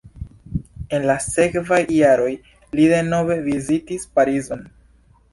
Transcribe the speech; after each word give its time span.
En 0.97 1.03
la 1.09 1.17
sekvaj 1.25 1.77
jaroj 1.95 2.31
li 2.79 2.87
denove 2.93 3.35
vizitis 3.49 4.07
Parizon. 4.17 4.65